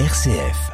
[0.00, 0.72] RCF.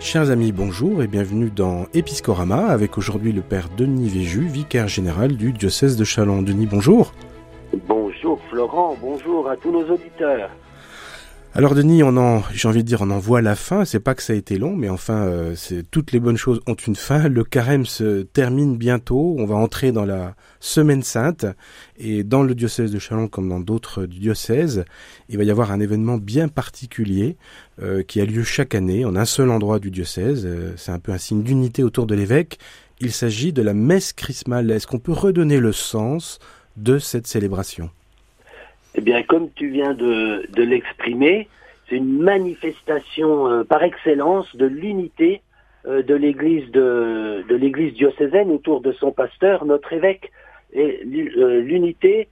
[0.00, 5.36] Chers amis, bonjour et bienvenue dans Episcorama avec aujourd'hui le Père Denis Véju, vicaire général
[5.36, 6.40] du diocèse de Châlons.
[6.40, 7.12] Denis, bonjour.
[7.86, 10.48] Bonjour Florent, bonjour à tous nos auditeurs.
[11.56, 13.86] Alors Denis, on en, j'ai envie de dire, on en voit la fin.
[13.86, 15.54] C'est pas que ça a été long, mais enfin, euh,
[15.90, 17.30] toutes les bonnes choses ont une fin.
[17.30, 19.34] Le carême se termine bientôt.
[19.38, 21.46] On va entrer dans la semaine sainte
[21.96, 24.84] et dans le diocèse de Chalon comme dans d'autres diocèses,
[25.30, 27.38] il va y avoir un événement bien particulier
[27.80, 30.44] euh, qui a lieu chaque année en un seul endroit du diocèse.
[30.44, 32.58] Euh, c'est un peu un signe d'unité autour de l'évêque.
[33.00, 34.70] Il s'agit de la messe chrismale.
[34.70, 36.38] Est-ce qu'on peut redonner le sens
[36.76, 37.88] de cette célébration?
[38.96, 41.48] Eh bien, comme tu viens de, de l'exprimer,
[41.88, 45.42] c'est une manifestation euh, par excellence de l'unité
[45.86, 50.32] euh, de l'Église de, de l'Église diocésaine autour de son pasteur, notre évêque,
[50.72, 52.28] et euh, l'unité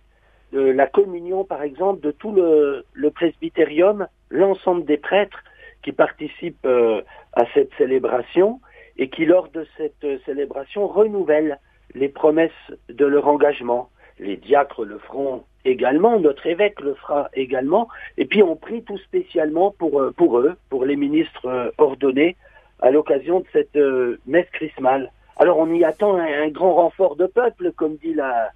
[0.52, 5.42] de la communion, par exemple, de tout le, le presbytérium, l'ensemble des prêtres
[5.82, 8.60] qui participent à cette célébration
[8.96, 11.58] et qui, lors de cette célébration, renouvellent
[11.94, 12.50] les promesses
[12.88, 13.90] de leur engagement.
[14.18, 18.98] Les diacres le feront également, notre évêque le fera également, et puis on prie tout
[18.98, 22.36] spécialement pour, euh, eux, pour les ministres euh, ordonnés,
[22.80, 25.10] à l'occasion de cette euh, messe chrismale.
[25.36, 28.50] Alors on y attend un, grand renfort de peuple, comme dit la,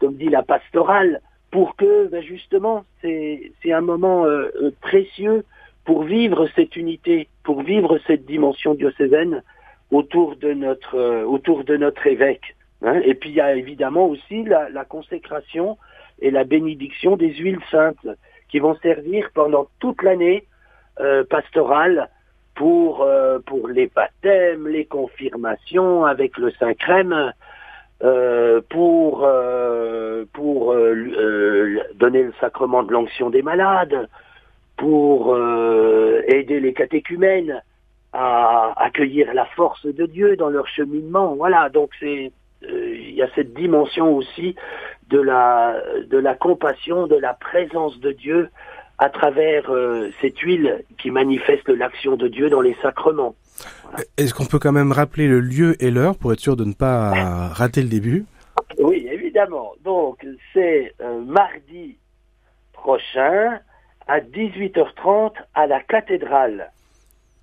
[0.00, 4.26] comme dit la pastorale, pour que ben justement c'est un moment
[4.82, 5.44] précieux
[5.84, 9.42] pour vivre cette unité, pour vivre cette dimension diocésaine
[9.90, 12.54] autour de notre autour de notre évêque.
[12.82, 13.00] Hein?
[13.04, 15.78] Et puis il y a évidemment aussi la, la consécration
[16.20, 18.06] et la bénédiction des huiles saintes
[18.48, 20.44] qui vont servir pendant toute l'année
[21.00, 22.08] euh, pastorale
[22.54, 27.32] pour, euh, pour les baptêmes, les confirmations avec le Saint-Crème,
[28.02, 34.08] euh, pour, euh, pour euh, donner le sacrement de l'onction des malades,
[34.76, 37.60] pour aider les catéchumènes
[38.12, 41.34] à accueillir la force de Dieu dans leur cheminement.
[41.34, 42.30] Voilà, donc c'est
[43.18, 44.54] y a cette dimension aussi
[45.08, 48.50] de la, de la compassion, de la présence de Dieu
[48.98, 53.34] à travers euh, cette huile qui manifeste l'action de Dieu dans les sacrements.
[54.16, 56.74] Est-ce qu'on peut quand même rappeler le lieu et l'heure pour être sûr de ne
[56.74, 58.24] pas rater le début?
[58.78, 59.72] Oui, évidemment.
[59.84, 61.96] Donc, c'est euh, mardi
[62.72, 63.60] prochain
[64.06, 66.70] à 18h30 à la cathédrale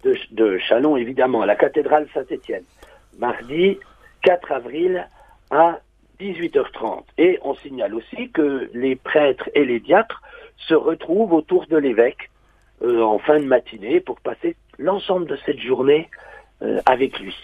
[0.03, 2.63] de, de Chalon, évidemment, à la cathédrale Saint-Étienne.
[3.17, 3.77] Mardi
[4.23, 5.07] 4 avril
[5.51, 5.79] à
[6.19, 7.03] 18h30.
[7.17, 10.21] Et on signale aussi que les prêtres et les diacres
[10.57, 12.29] se retrouvent autour de l'évêque
[12.81, 16.09] euh, en fin de matinée pour passer l'ensemble de cette journée
[16.61, 17.35] euh, avec lui.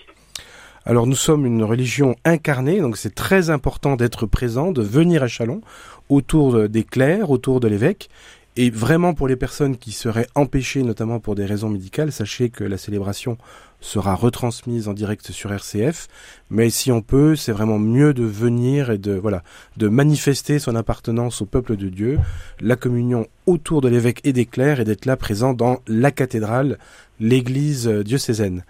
[0.85, 5.27] Alors nous sommes une religion incarnée, donc c'est très important d'être présent, de venir à
[5.27, 5.61] Chalon,
[6.09, 8.09] autour des clercs, autour de l'évêque.
[8.57, 12.65] Et vraiment pour les personnes qui seraient empêchées, notamment pour des raisons médicales, sachez que
[12.65, 13.37] la célébration
[13.79, 16.09] sera retransmise en direct sur RCF.
[16.49, 19.43] Mais si on peut, c'est vraiment mieux de venir et de voilà,
[19.77, 22.19] de manifester son appartenance au peuple de Dieu,
[22.59, 26.77] la communion autour de l'évêque et des clercs et d'être là présent dans la cathédrale,
[27.21, 28.63] l'église diocésaine.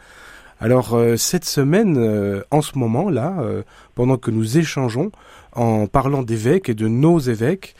[0.61, 3.63] Alors euh, cette semaine, euh, en ce moment là, euh,
[3.95, 5.11] pendant que nous échangeons
[5.53, 7.75] en parlant d'évêques et de nos évêques,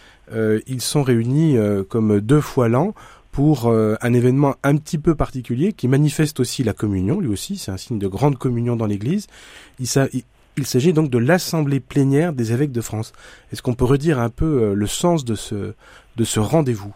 [0.67, 1.57] ils sont réunis
[1.89, 2.93] comme deux fois l'an
[3.31, 7.71] pour un événement un petit peu particulier qui manifeste aussi la communion, lui aussi, c'est
[7.71, 9.27] un signe de grande communion dans l'Église.
[9.79, 9.87] Il,
[10.65, 13.13] s'agit donc de l'Assemblée plénière des évêques de France.
[13.51, 15.73] Est-ce qu'on peut redire un peu le sens de ce,
[16.17, 16.93] de ce rendez-vous?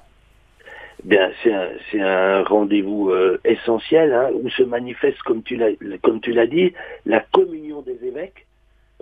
[1.05, 1.69] Bien, c'est un,
[2.03, 6.73] un rendez-vous euh, essentiel hein, où se manifeste, comme tu l'as dit,
[7.05, 8.44] la communion des évêques.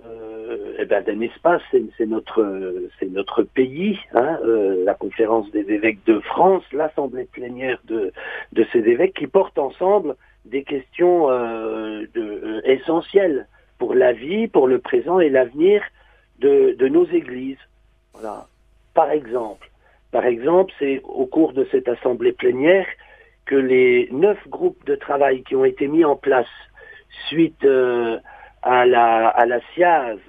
[0.04, 5.72] Euh, eh ben, d'un espace, c'est, notre, c'est notre pays, hein, euh, la conférence des
[5.72, 8.12] évêques de France, l'assemblée plénière de,
[8.72, 10.16] ces évêques qui portent ensemble
[10.46, 12.06] des questions euh,
[12.66, 15.84] essentielles pour la vie, pour le présent et l'avenir
[16.40, 17.62] de, de nos églises.
[18.14, 18.48] Voilà.
[18.96, 19.70] Par exemple,
[20.12, 22.88] par exemple, c'est au cours de cette assemblée plénière
[23.46, 26.48] que les neuf groupes de travail qui ont été mis en place
[27.30, 27.64] suite
[28.64, 30.20] à la à la SIAZ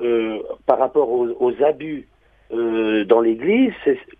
[0.00, 2.08] euh, par rapport aux, abus
[2.52, 3.72] euh, dans l'Église,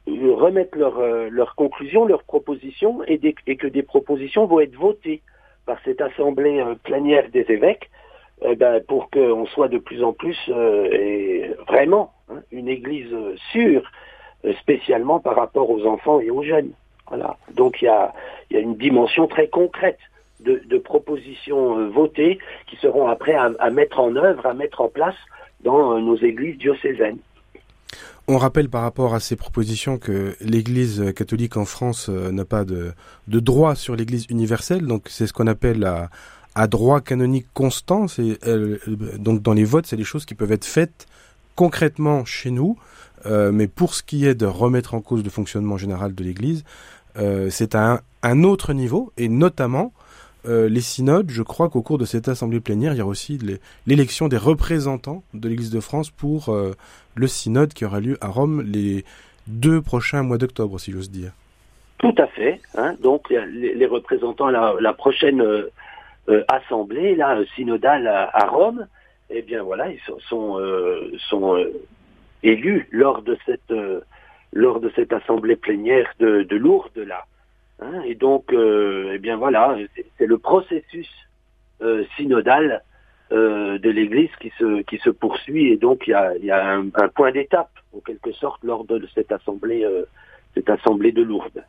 [0.07, 1.01] remettent leurs
[1.31, 5.23] leur conclusions, leurs propositions et, et, que des propositions vont être votées
[5.67, 7.91] par cette assemblée plénière des évêques
[8.57, 10.39] ben, pour qu'on soit de plus en plus
[10.93, 13.15] et vraiment hein, une Église
[13.53, 13.91] sûre
[14.47, 16.73] euh, spécialement par rapport aux enfants et aux jeunes.
[17.09, 17.37] Voilà.
[17.55, 18.13] Donc il y a,
[18.51, 19.99] y a une dimension très concrète
[20.47, 22.39] de, propositions euh, votées
[22.69, 25.15] qui seront après à, mettre en œuvre, à mettre en place
[25.65, 27.19] dans nos églises diocésaines.
[28.29, 32.93] On rappelle par rapport à ces propositions que l'Église catholique en France n'a pas de,
[33.29, 35.85] droit sur l'Église universelle, donc c'est ce qu'on appelle
[36.55, 38.07] à, droit canonique constant.
[39.19, 41.07] donc dans les votes, c'est des choses qui peuvent être faites
[41.57, 42.77] concrètement chez nous,
[43.25, 46.65] euh, mais pour ce qui est de remettre en cause le fonctionnement général de l'Église,
[47.19, 49.93] euh, c'est à un, autre niveau, et notamment
[50.49, 51.31] euh, les synodes.
[51.31, 53.39] Je crois qu'au cours de cette assemblée plénière, il y aura aussi
[53.87, 56.57] l'élection des représentants de l'Église de France pour
[57.15, 59.05] le synode qui aura lieu à Rome les
[59.47, 61.33] deux prochains mois d'octobre, si j'ose dire.
[61.99, 62.61] Tout à fait.
[62.77, 62.95] Hein.
[63.03, 65.43] donc les, représentants, la, la prochaine
[66.49, 68.87] assemblée là, synodale à, Rome,
[69.31, 70.59] eh bien voilà, ils sont,
[72.43, 74.01] élus lors de cette euh,
[74.53, 77.25] lors de cette assemblée plénière de, de Lourdes là.
[77.81, 79.77] Hein, et donc, euh, eh bien voilà,
[80.19, 81.09] c'est le processus
[81.83, 82.83] euh, synodal
[83.31, 86.87] de l'Église qui se qui se poursuit et donc il y a, y a un,
[86.95, 89.85] un point d'étape en quelque sorte lors de cette assemblée
[90.55, 91.65] cette assemblée de Lourdes.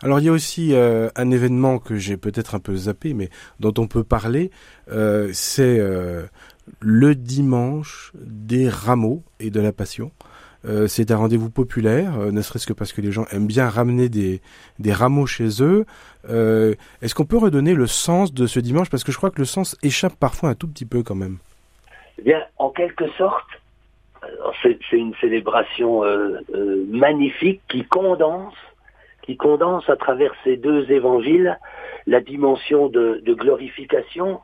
[0.00, 3.74] Alors il y a aussi un événement que j'ai peut-être un peu zappé, mais dont
[3.78, 4.52] on peut parler,
[5.32, 5.80] c'est
[6.78, 10.12] le dimanche des rameaux et de la passion.
[10.66, 13.68] Euh, c'est un rendez-vous populaire, euh, ne serait-ce que parce que les gens aiment bien
[13.68, 14.40] ramener des,
[14.78, 15.86] des rameaux chez eux.
[16.28, 18.90] Euh, est-ce qu'on peut redonner le sens de ce dimanche?
[18.90, 21.38] Parce que je crois que le sens échappe parfois un tout petit peu quand même.
[22.18, 23.48] Eh bien, en quelque sorte,
[24.62, 26.02] c'est une célébration
[26.88, 28.54] magnifique qui condense,
[29.22, 31.58] qui condense à travers ces deux évangiles
[32.06, 34.40] la dimension de glorification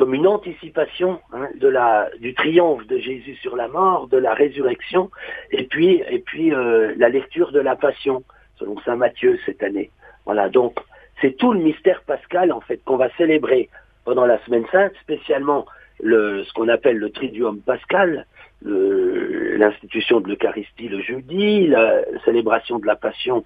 [0.00, 4.32] comme une anticipation hein, de la, du triomphe de Jésus sur la mort, de la
[4.32, 5.10] résurrection,
[5.50, 8.24] et puis, et puis euh, la lecture de la Passion,
[8.58, 9.90] selon saint Matthieu cette année.
[10.24, 10.80] Voilà, donc
[11.20, 13.68] c'est tout le mystère pascal en fait qu'on va célébrer
[14.06, 15.66] pendant la semaine sainte, spécialement
[16.02, 18.24] le, ce qu'on appelle le Triduum pascal,
[18.62, 23.44] l'institution de l'Eucharistie le jeudi, la célébration de la Passion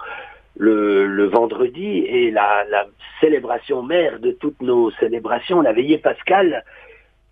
[0.57, 2.65] le, vendredi et la,
[3.21, 6.65] célébration mère de toutes nos célébrations, la veillée pascale,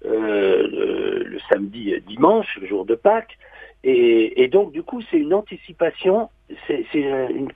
[0.07, 3.37] euh, le, samedi dimanche, le jour de Pâques.
[3.85, 6.31] Et, donc, du coup, c'est une anticipation,
[6.67, 7.49] c'est une,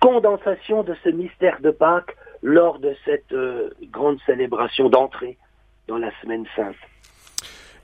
[0.00, 5.36] condensation de ce mystère de Pâques lors de cette euh, grande célébration d'entrée
[5.86, 6.76] dans la semaine sainte.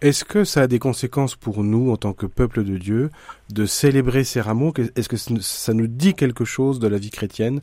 [0.02, 3.10] Est-ce que ça a des conséquences pour nous, en tant que peuple de Dieu,
[3.54, 4.72] de célébrer ces rameaux?
[4.96, 7.60] Est-ce que ça nous dit quelque chose de la vie chrétienne,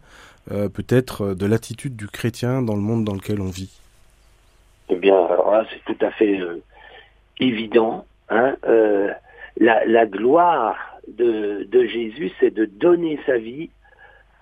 [0.50, 3.82] euh, peut-être euh, de l'attitude du chrétien dans le monde dans lequel on vit?
[4.88, 5.18] Eh bien,
[5.70, 6.64] c'est tout à fait euh,
[7.42, 8.06] évident.
[8.30, 8.56] Hein,
[9.58, 10.78] la, gloire
[11.10, 13.70] de, Jésus, c'est de donner sa vie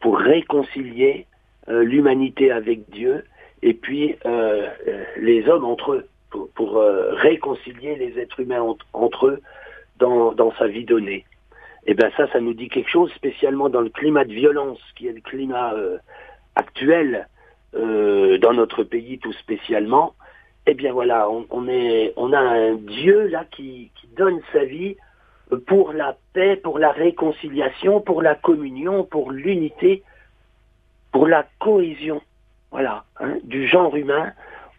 [0.01, 1.25] pour réconcilier
[1.67, 3.23] l'humanité avec Dieu
[3.63, 4.15] et puis
[5.19, 8.63] les hommes entre eux pour, euh, réconcilier les êtres humains
[8.93, 9.41] entre eux
[9.97, 11.25] dans, dans, sa vie donnée.
[11.85, 14.79] Et eh bien ça, ça nous dit quelque chose, spécialement dans le climat de violence
[14.95, 15.97] qui est le climat euh,
[16.55, 17.27] actuel
[17.75, 20.13] euh, dans notre pays tout spécialement.
[20.65, 24.65] Eh bien voilà, on, on, est, on a un Dieu là qui, qui donne sa
[24.65, 24.97] vie
[25.65, 30.03] pour la paix, pour la réconciliation, pour la communion, pour l'unité,
[31.11, 32.21] pour la cohésion,
[32.71, 34.33] voilà, hein, du genre humain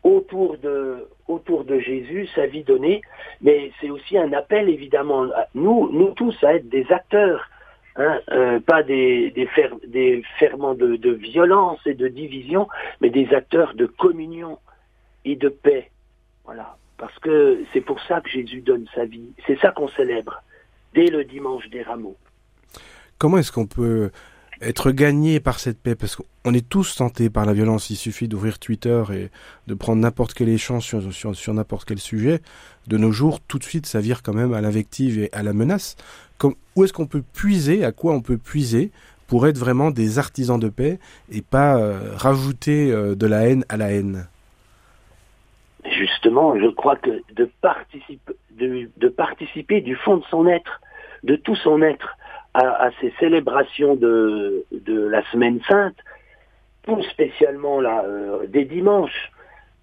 [0.05, 3.03] autour de, autour de Jésus, sa vie donnée,
[3.41, 7.49] mais c'est aussi un appel évidemment, nous, nous tous, à être des acteurs,
[7.97, 9.49] hein, euh, pas des, des,
[9.87, 12.69] des ferments de, de, violence et de division,
[13.01, 14.59] mais des acteurs de communion
[15.25, 15.91] et de paix.
[16.45, 20.43] Voilà, parce que c'est pour ça que Jésus donne sa vie, c'est ça qu'on célèbre
[20.95, 22.17] dès le dimanche des rameaux.
[23.19, 24.11] Comment est-ce qu'on peut
[24.61, 27.91] être gagné par cette paix, parce qu'on est tous tentés par la violence.
[27.91, 29.31] Il suffit d'ouvrir Twitter et
[29.67, 32.41] de prendre n'importe quel échange sur, n'importe quel sujet.
[32.87, 35.53] De nos jours, tout de suite, ça vire quand même à l'invective et à la
[35.53, 35.97] menace.
[36.77, 38.91] Où est-ce qu'on peut puiser, à quoi on peut puiser
[39.27, 40.99] pour être vraiment des artisans de paix
[41.31, 44.27] et pas euh, rajouter euh, de la haine à la haine?
[45.91, 50.81] Justement, je crois que de, participer, de, de participer du fond de son être,
[51.25, 52.17] de tout son être,
[52.59, 55.97] à, ces célébrations de, la Semaine Sainte,
[56.85, 59.31] tout spécialement euh, des dimanches,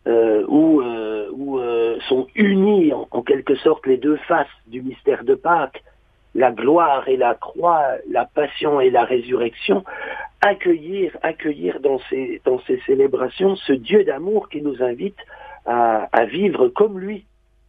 [0.08, 5.84] euh, où, euh, sont unis en, quelque sorte les deux faces du mystère de Pâques,
[6.36, 9.84] la gloire et la croix, la passion et la résurrection,
[10.42, 12.42] accueillir, accueillir dans ces,
[12.86, 15.18] célébrations ce Dieu d'amour qui nous invite
[15.66, 17.26] à, à vivre comme lui,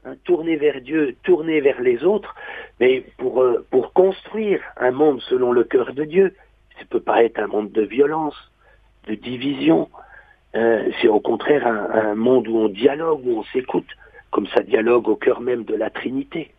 [0.07, 2.33] Hein, tourner vers Dieu, tourner vers les autres,
[2.81, 6.35] mais pour, euh, pour construire un monde selon le cœur de Dieu.
[6.75, 8.37] Ça ne peut pas être un monde de violence,
[9.07, 9.89] de division.
[10.55, 13.89] Euh, c'est au contraire un, un, monde où on dialogue, où on s'écoute,
[14.31, 16.53] comme ça dialogue au cœur même de la Trinité.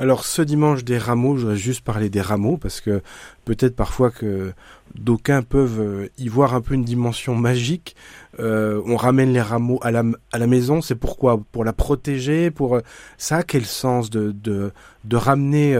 [0.00, 3.02] Alors ce dimanche des rameaux, je voudrais juste parler des rameaux parce que
[3.44, 4.54] peut-être parfois que
[4.94, 7.94] d'aucuns peuvent euh, y voir un peu une dimension magique.
[8.38, 10.02] Euh, on ramène les rameaux à la,
[10.32, 12.80] à la maison, c'est pourquoi Pour la protéger, pour euh,
[13.18, 14.72] ça quel sens de de,
[15.04, 15.76] de ramener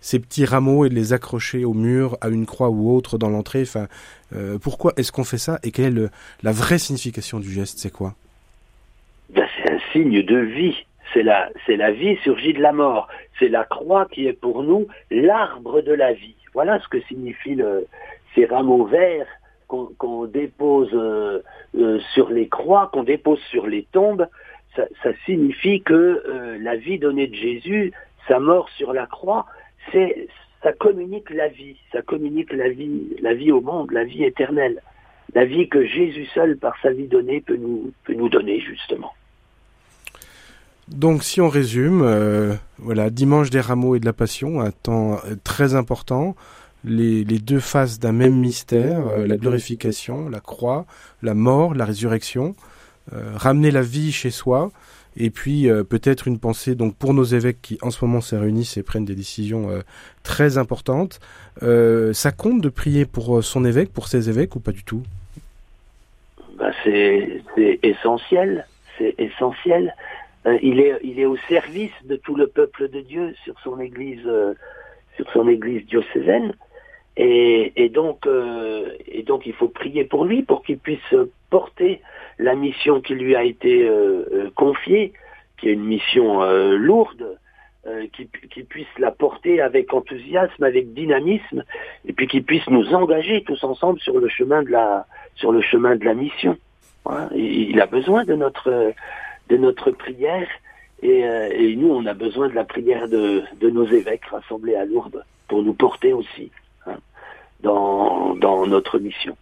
[0.00, 3.28] ces petits rameaux et de les accrocher au mur, à une croix ou autre dans
[3.28, 3.62] l'entrée?
[3.62, 3.86] Enfin,
[4.60, 5.60] pourquoi est-ce qu'on fait ça?
[5.62, 6.10] Et quelle est
[6.42, 7.78] la vraie signification du geste?
[7.78, 8.16] C'est quoi?
[9.32, 10.74] Ben, C'est un signe de vie
[11.12, 13.08] c'est la, c'est la vie surgit de la mort.
[13.38, 16.36] C'est la croix qui est pour nous l'arbre de la vie.
[16.54, 17.58] Voilà ce que signifient
[18.34, 19.26] ces rameaux verts
[19.98, 21.42] qu'on, dépose euh,
[21.76, 24.26] euh, sur les croix, qu'on dépose sur les tombes.
[24.76, 24.86] Ça,
[25.26, 27.92] signifie que euh, la vie donnée de Jésus,
[28.26, 29.46] sa mort sur la croix,
[29.90, 30.28] c'est,
[30.62, 34.80] ça communique la vie, ça communique la vie, la vie au monde, la vie éternelle,
[35.34, 39.12] la vie que Jésus seul, par sa vie donnée, peut nous, peut nous donner justement.
[40.94, 45.14] Donc si on résume, euh, voilà, dimanche des rameaux et de la passion, un temps
[45.14, 46.36] euh, très important,
[46.84, 50.84] les, deux faces d'un même mystère, euh, la glorification, la croix,
[51.22, 52.54] la mort, la résurrection,
[53.34, 54.70] ramener la vie chez soi,
[55.16, 58.76] et puis peut-être une pensée donc pour nos évêques qui en ce moment se réunissent
[58.76, 59.68] et prennent des décisions
[60.22, 61.18] très importantes.
[61.60, 65.02] ça compte de prier pour son évêque, pour ses évêques ou pas du tout?
[66.58, 67.42] Bah c'est
[67.82, 68.64] essentiel,
[68.96, 69.92] c'est essentiel.
[70.46, 73.78] Euh, il, est, il est au service de tout le peuple de Dieu sur son
[73.80, 74.54] église, euh,
[75.16, 76.54] sur son église diocésaine.
[77.16, 81.14] Et, et, donc, euh, et donc, il faut prier pour lui, pour qu'il puisse
[81.50, 82.00] porter
[82.38, 83.88] la mission qui lui a été
[84.54, 85.12] confiée,
[85.58, 86.42] qui est une mission
[86.76, 87.38] lourde,
[88.14, 91.62] qui, qui, puisse la porter avec enthousiasme, avec dynamisme,
[92.06, 95.60] et puis qu'il puisse nous engager tous ensemble sur le chemin de la, sur le
[95.60, 96.56] chemin de la mission.
[97.34, 98.94] Il a besoin de notre
[99.48, 100.48] de notre prière.
[101.04, 105.24] Euh, et, nous, on a besoin de la prière de, nos évêques rassemblés à Lourdes
[105.48, 106.50] pour nous porter aussi
[106.86, 106.96] hein,
[107.62, 109.36] dans, notre mission.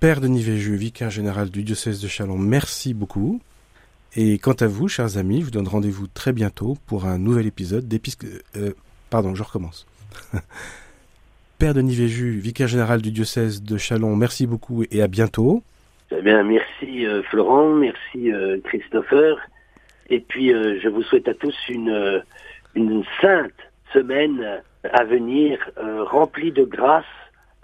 [0.00, 3.40] Père Denis Véju, vicaire général du diocèse de Chalon, merci beaucoup.
[4.14, 7.46] Et quant à vous, chers amis, je vous donne rendez-vous très bientôt pour un nouvel
[7.46, 8.26] épisode d'épisque...
[8.56, 8.72] Euh,
[9.10, 9.86] pardon, je recommence.
[11.58, 15.62] Père Denis Véju, vicaire général du diocèse de Chalon, merci beaucoup et à bientôt.
[16.12, 19.36] Eh bien, merci euh, Florent, merci euh, Christopher.
[20.08, 22.22] Et puis, euh, je vous souhaite à tous une,
[23.20, 23.52] sainte
[23.92, 24.60] semaine
[24.92, 27.04] à venir, remplie de grâce,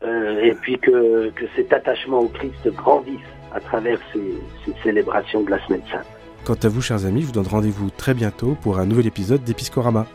[0.02, 3.20] et puis que, que cet attachement au Christ grandisse
[3.54, 4.34] à travers ces,
[4.64, 6.06] ces célébrations de la semaine sainte.
[6.44, 9.44] Quant à vous, chers amis, je vous donne rendez-vous très bientôt pour un nouvel épisode
[9.44, 10.06] d'Episcorama.